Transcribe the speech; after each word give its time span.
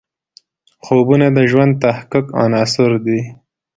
خوبونه 0.85 1.27
د 1.37 1.39
ژوند 1.51 1.73
د 1.77 1.79
تحقق 1.83 2.25
عناصر 2.43 2.91
دي. 3.05 3.19